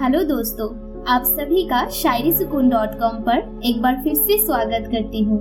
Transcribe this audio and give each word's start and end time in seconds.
Hello 0.00 0.22
दोस्तों, 0.22 0.66
आप 1.08 1.22
सभी 1.24 1.62
का 1.64 1.88
शायरी 1.88 2.32
सुकून 2.32 2.68
डॉट 2.68 2.98
कॉम 2.98 3.20
पर 3.20 3.60
एक 3.64 3.80
बार 3.82 4.00
फिर 4.04 4.14
से 4.14 4.36
स्वागत 4.38 4.88
करती 4.92 5.22
हूँ। 5.22 5.38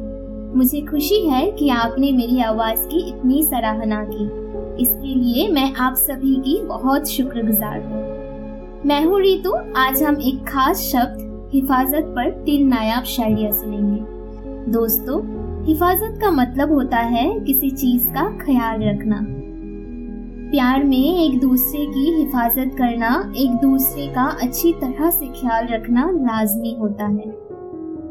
मुझे 0.56 0.82
खुशी 0.82 1.20
है 1.30 1.52
कि 1.52 1.70
आपने 1.70 2.12
मेरी 2.12 2.40
आवाज़ 2.42 2.88
की 2.88 3.00
इतनी 3.10 3.44
सराहना 3.44 4.04
की। 4.04 4.26
इसके 4.84 5.16
लिए 5.16 5.48
मैं 5.50 5.74
आप 5.76 5.96
सभी 5.96 6.36
की 6.36 6.58
बहुत 6.62 7.08
शुक्रगुजार 7.08 7.82
हूँ। 7.82 8.84
मैं 8.86 9.04
हूँ 9.06 9.22
रितु, 9.22 9.54
आज 9.78 10.04
हम 10.04 10.22
एक 10.22 10.48
खास 10.48 10.82
शब्द, 10.82 11.52
हिफाजत 11.54 12.14
पर 12.16 12.32
तीन 12.44 12.68
नायाब 12.68 13.04
शायरिया 13.04 13.52
सुनेंगे। 13.52 14.72
दोस्तों, 14.72 15.22
हिफाजत 15.66 16.20
का 16.22 16.32
मतलब 16.32 16.72
होता 16.72 16.98
है 16.98 17.40
किसी 17.40 17.70
चीज़ 17.70 18.08
का 18.08 18.30
ख्याल 18.46 18.84
रखना। 18.84 19.35
प्यार 20.56 20.84
में 20.84 21.18
एक 21.20 21.40
दूसरे 21.40 21.86
की 21.86 22.12
हिफाजत 22.16 22.76
करना, 22.78 23.34
एक 23.38 23.52
दूसरे 23.52 24.08
का 24.08 24.24
अच्छी 24.42 24.72
तरह 24.74 25.10
से 25.10 25.28
ख्याल 25.28 25.68
रखना 25.68 26.10
लाजमी 26.12 26.76
होता 26.80 27.06
है। 27.06 27.30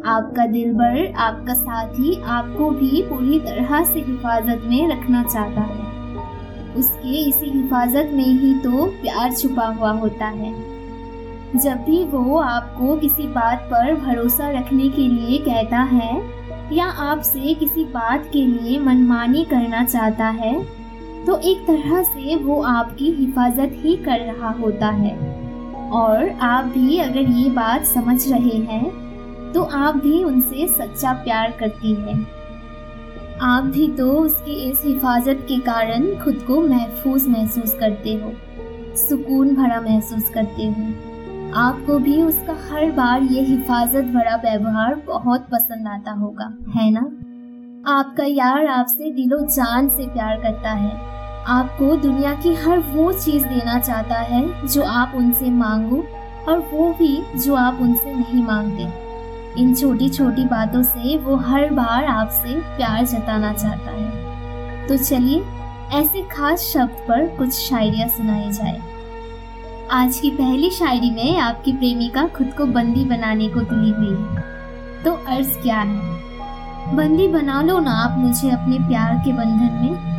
आपका 0.07 0.47
दिल 0.47 0.73
भर 0.73 1.13
आपका 1.13 1.55
साथी 1.55 2.21
आपको 2.23 2.71
भी 2.71 3.03
पूरी 3.03 3.39
तरह 3.41 3.85
से 3.85 4.01
हिफाजत 4.01 4.63
में 4.65 4.89
रखना 4.89 5.23
चाहता 5.23 5.61
है। 5.61 6.75
उसके 6.75 7.23
इसी 7.29 7.51
हिफाजत 7.51 8.11
में 8.13 8.25
ही 8.25 8.55
तो 8.55 8.87
प्यार 8.87 9.33
छुपा 9.33 9.67
हुआ 9.67 9.93
होता 9.93 10.27
है। 10.27 10.53
जब 11.57 11.85
भी 11.87 12.05
वो 12.05 12.39
आपको 12.39 12.97
किसी 12.97 13.27
बात 13.27 13.69
पर 13.73 13.95
भरोसा 13.95 14.51
रखने 14.51 14.89
के 14.89 15.09
लिए 15.09 15.39
कहता 15.39 15.83
है 15.89 16.15
या 16.73 16.85
आपसे 16.85 17.55
किसी 17.55 17.85
बात 17.85 18.31
के 18.33 18.47
लिए 18.47 18.79
मनमानी 18.79 19.45
करना 19.45 19.85
चाहता 19.85 20.29
है 20.29 20.84
तो 21.27 21.37
एक 21.41 21.67
तरह 21.67 22.03
से 22.03 22.37
वो 22.37 22.61
आपकी 22.63 23.11
हिफाजत 23.13 23.73
ही 23.75 23.97
कर 23.97 24.21
रहा 24.23 24.51
होता 24.53 24.89
है। 24.89 25.17
और 25.93 26.29
आप 26.43 26.65
भी 26.65 26.99
अगर 26.99 27.31
ये 27.33 27.49
बात 27.51 27.85
समझ 27.87 28.21
रहे 28.33 28.59
हैं 28.63 29.53
तो 29.53 29.63
आप 29.63 29.97
भी 29.97 30.23
उनसे 30.25 30.67
सच्चा 30.69 31.13
प्यार 31.25 31.51
करती 31.51 31.95
हैं। 31.95 32.27
आप 33.43 33.65
भी 33.65 33.89
तो 33.89 34.11
उसकी 34.13 34.55
इस 34.63 34.83
हिफाजत 34.85 35.45
के 35.49 35.59
कारण 35.61 36.15
खुद 36.15 36.45
को 36.47 36.61
महफूज 36.61 37.29
महसूस 37.29 37.77
करते 37.81 38.15
हो, 38.15 38.33
सुकून 38.99 39.55
भरा 39.55 39.81
महसूस 39.81 40.31
करते 40.31 40.67
हो। 40.69 40.87
आपको 41.57 41.99
भी 41.99 42.23
उसका 42.23 42.57
हर 42.71 42.91
बार 42.93 43.23
ये 43.23 43.43
हिफाजत 43.43 44.05
भरा 44.15 44.37
व्यवहार 44.45 44.95
बहुत 45.07 45.47
पसंद 45.53 45.89
आता 45.89 46.13
होगा, 46.13 46.53
है 46.77 46.91
ना? 46.91 47.01
आपका 47.91 48.25
यार 48.25 48.67
आपसे 48.67 49.11
दिलो 49.13 49.39
जान 49.49 49.89
से 49.89 50.07
प्यार 50.07 50.37
करता 50.37 50.71
है। 50.73 51.14
आपको 51.47 51.97
दुनिया 51.97 52.33
की 52.35 52.55
हर 52.55 52.79
वो 52.79 53.13
चीज़ 53.13 53.47
देना 53.47 53.79
चाहता 53.79 54.19
है 54.19 54.67
जो 54.67 54.83
आप 54.83 55.13
उनसे 55.15 55.51
मांगो 55.51 55.97
और 56.49 56.59
वो 56.73 56.93
भी 56.93 57.17
जो 57.37 57.55
आप 57.55 57.79
उनसे 57.81 58.15
नहीं 58.15 58.43
मांगते। 58.43 59.61
इन 59.61 59.75
छोटी 59.75 60.09
छोटी 60.09 60.45
बातों 60.45 60.83
से 60.83 61.17
वो 61.19 61.37
हर 61.37 61.69
बार 61.71 62.05
आपसे 62.05 62.55
प्यार 62.77 63.05
जताना 63.07 63.53
चाहता 63.53 63.91
है। 63.91 64.87
तो 64.89 64.97
चलिए, 64.97 65.43
ऐसे 65.93 66.23
खास 66.23 66.63
शब्द 66.63 67.05
पर 67.09 67.27
कुछ 67.37 67.53
शायरिया 67.53 68.09
सुनाई 68.09 68.51
जाए। 68.53 68.81
आज 69.93 70.19
की 70.19 70.31
पहली 70.31 70.71
शायरी 70.71 71.11
में 71.11 71.39
आपकी 71.39 71.73
प्रेमिका 71.73 72.27
खुद 72.27 72.53
को 72.59 72.67
बंदी 72.67 73.05
बनाने 73.05 73.49
को 73.49 73.61
तुली 73.61 73.91
हुई 73.91 74.15
है 74.15 74.43
तो 75.05 75.13
अर्ज़ 75.13 75.59
क्या 75.59 75.81
है? 75.81 76.97
बंदी 76.97 77.29
बना 77.29 77.63
लो 77.63 77.79
ना 77.81 77.93
आप 77.93 78.19
मुझे 78.19 78.51
अपने 78.51 78.79
प्यार 78.79 79.15
के 79.15 79.33
बंधन 79.33 79.79
में। 79.83 80.15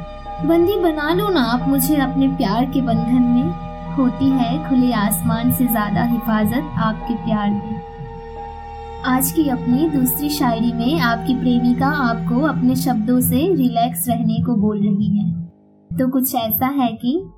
बंदी 0.47 0.75
बना 0.75 1.13
लो 1.13 1.29
ना, 1.29 1.41
आप 1.41 1.69
मुझे 1.69 1.95
अपने 1.95 2.27
प्यार 2.27 2.65
के 2.65 2.81
बंधन 2.81 3.21
में 3.21 3.95
होती 3.95 4.29
है, 4.29 4.69
खुले 4.69 4.93
आसमान 4.93 5.51
से 5.51 5.65
ज़्यादा 5.67 6.03
हिफाजत 6.03 6.75
आपके 6.77 7.15
प्यार 7.15 7.51
में। 7.51 7.81
आज 9.05 9.31
की 9.31 9.49
अपनी 9.49 9.89
दूसरी 9.89 10.29
शायरी 10.29 10.73
में 10.73 10.99
आपकी 10.99 11.35
प्रेमिका 11.35 11.88
आपको 11.88 12.41
अपने 12.41 12.75
शब्दों 12.75 13.19
से 13.19 13.56
रिलैक्स 13.56 14.09
रहने 14.09 14.44
को 14.44 14.56
बोल 14.56 14.78
रही 14.78 15.17
है। 15.17 15.50
तो 16.00 16.07
कुछ 16.07 16.35
ऐसा 16.35 16.67
है 16.67 16.91
कि, 16.94 17.31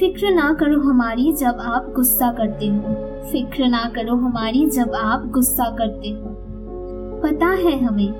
फ़िक्र 0.00 0.34
ना 0.34 0.52
करो 0.52 0.80
हमारी 0.80 1.32
जब 1.32 1.58
आप 1.60 1.92
गुस्सा 1.96 2.32
करते 2.32 2.66
हो। 2.66 2.94
फ़िक्र 3.32 3.66
ना 3.66 3.84
करो 3.96 4.16
हमारी 4.16 4.70
जब 4.70 4.92
आप 4.94 5.26
गुस्सा 5.26 5.64
करते 5.64 6.08
हो। 6.08 6.36
पता 7.22 7.46
है 7.46 7.84
हमें, 7.84 8.10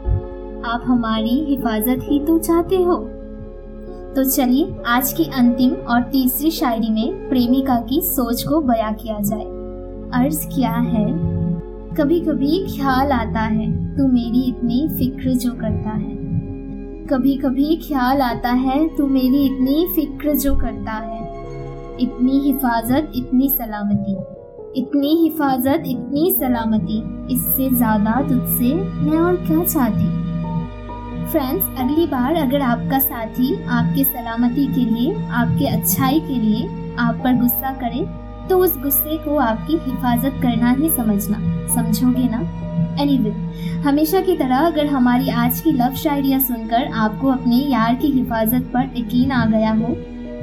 आप 0.64 0.82
हमारी 0.86 1.44
हिफाजत 1.48 1.98
ही 2.02 2.20
तो 2.20 2.38
चाहते 2.38 2.76
हो। 2.76 3.19
तो 4.16 4.25
चलिए 4.25 4.75
आज 4.87 5.12
की 5.12 5.25
अंतिम 5.25 5.72
और 5.72 6.03
तीसरी 6.03 6.50
शायरी 6.50 6.91
में 6.91 7.28
प्रेमिका 7.28 7.81
की 7.81 8.00
सोच 8.00 8.43
को 8.43 8.60
बयां 8.60 8.94
किया 8.94 9.19
जाए। 9.21 9.44
अर्ज़ 10.15 10.47
क्या 10.47 10.71
है 10.71 11.04
कभी 11.97 12.21
कभी 12.21 12.66
ख्याल 12.76 13.12
आता 13.12 13.41
है, 13.41 13.97
तू 13.97 14.09
मेरी 14.09 14.43
इतनी 14.43 14.88
फ़िक्र 14.88 15.34
जो 15.34 15.53
करता 15.53 15.91
है। 15.91 16.16
कभी 17.06 17.37
कभी 17.37 17.76
ख्याल 17.76 18.22
आता 18.22 18.50
है, 18.50 18.97
तू 18.97 19.06
मेरी 19.06 19.47
इतनी 19.47 19.87
फ़िक्र 19.94 20.34
जो 20.34 20.56
करता 20.56 20.92
है। 20.92 21.21
इतनी 22.00 22.41
हिफाजत, 22.41 23.12
इतनी 23.15 23.48
सलामती। 23.48 24.16
इतनी 24.81 25.15
हिफाजत, 25.22 25.82
इतनी 25.87 26.31
सलामती, 26.31 27.03
इससे 27.34 27.71
ज़्यादा 27.77 28.28
तुझसे 28.28 28.75
मैं 28.75 29.19
और 29.19 29.37
क्या 29.37 29.65
चाहती? 29.65 30.19
फ्रेंड्स 31.26 31.81
अगली 31.81 32.06
बार 32.06 32.34
अगर 32.36 32.60
आपका 32.62 32.98
साथी 32.98 33.54
आपके 33.70 34.04
सलामती 34.04 34.66
के 34.66 34.84
लिए 34.84 35.14
आपके 35.32 35.66
अच्छाई 35.69 36.20
के 36.20 36.38
लिए 36.41 36.66
आप 36.98 37.20
पर 37.25 37.36
गुस्सा 37.41 37.70
करे 37.81 38.04
तो 38.48 38.58
उस 38.58 38.76
गुस्से 38.78 39.16
को 39.25 39.36
आपकी 39.38 39.76
हिफाजत 39.80 40.41
करना 40.42 40.70
ही 40.72 40.88
समझना। 40.91 41.38
समझोगे 41.75 42.28
ना? 42.28 42.41
एनीवे 43.00 43.30
anyway, 43.30 43.84
हमेशा 43.86 44.20
की 44.20 44.36
तरह 44.36 44.59
अगर 44.59 44.86
हमारी 44.86 45.28
आज 45.30 45.60
की 45.60 45.72
लव 45.72 45.94
शायरियाँ 45.94 46.41
सुनकर 46.41 46.91
आपको 46.94 47.28
अपने 47.28 47.56
यार 47.56 47.94
की 47.94 48.09
हिफाजत 48.09 48.70
पर 48.75 48.91
यकीन 48.97 49.32
आ 49.32 49.44
गया 49.47 49.72
हो 49.72 49.94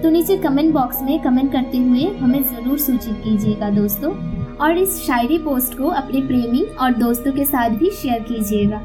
तो 0.01 0.09
नीचे 0.09 0.37
कमेंट 0.37 0.73
बॉक्स 0.73 1.01
में 1.01 1.19
कमेंट 1.19 1.51
करते 1.51 1.77
हुए 1.77 2.05
हमें 2.19 2.41
ज़रूर 2.43 2.77
सूचित 2.79 3.21
कीजिएगा 3.23 3.69
दोस्तों 3.69 4.11
और 4.57 4.77
इस 4.77 5.01
शायरी 5.07 5.37
पोस्ट 5.37 5.77
को 5.77 5.87
अपने 5.93 6.21
प्रेमी 6.27 6.61
और 6.81 6.93
दोस्तों 6.95 7.31
के 7.33 7.45
साथ 7.45 7.69
भी 7.69 7.89
शेयर 7.93 8.19
कीजिएगा। 8.23 8.81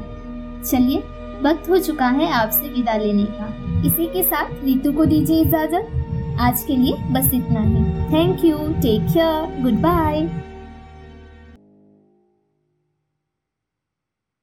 चलिए 0.61 1.03
वक्त 1.43 1.69
हो 1.69 1.77
चुका 1.77 2.07
है 2.07 2.31
आपसे 2.31 2.69
विदा 2.69 2.97
लेने 2.97 3.23
का। 3.23 3.47
इसी 3.85 4.05
के 4.05 4.23
साथ 4.23 4.63
रितु 4.63 4.91
को 4.93 5.05
दीजिए 5.05 5.41
इजाज़त। 5.41 6.37
आज 6.39 6.63
के 6.63 6.75
लिए 6.75 6.93
बस 7.11 7.33
इतना 7.33 7.61
ही। 7.61 7.83
Thank 8.13 8.45
you 8.45 8.57
take 8.57 9.01
care 9.01 9.61
good 9.63 9.73
bye 9.73 10.21